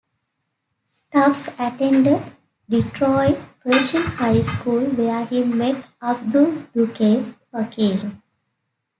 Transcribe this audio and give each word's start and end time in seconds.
Stubbs 0.87 1.49
attended 1.59 2.23
Detroit 2.67 3.37
Pershing 3.59 4.01
High 4.01 4.41
School, 4.41 4.87
where 4.95 5.27
he 5.27 5.43
met 5.43 5.85
Abdul 6.01 6.63
"Duke" 6.73 7.35
Fakir. 7.51 8.11